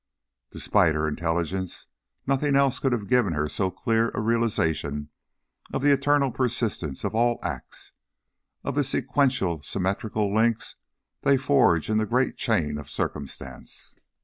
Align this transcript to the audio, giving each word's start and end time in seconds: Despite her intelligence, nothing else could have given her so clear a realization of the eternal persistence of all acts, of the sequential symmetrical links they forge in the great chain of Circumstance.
Despite 0.49 0.95
her 0.95 1.07
intelligence, 1.07 1.85
nothing 2.25 2.55
else 2.55 2.79
could 2.79 2.91
have 2.91 3.07
given 3.07 3.33
her 3.33 3.47
so 3.47 3.69
clear 3.69 4.09
a 4.15 4.19
realization 4.19 5.11
of 5.71 5.83
the 5.83 5.91
eternal 5.93 6.31
persistence 6.31 7.03
of 7.03 7.13
all 7.13 7.37
acts, 7.43 7.91
of 8.63 8.73
the 8.73 8.83
sequential 8.83 9.61
symmetrical 9.61 10.33
links 10.33 10.75
they 11.21 11.37
forge 11.37 11.87
in 11.87 11.99
the 11.99 12.07
great 12.07 12.35
chain 12.35 12.79
of 12.79 12.89
Circumstance. 12.89 13.93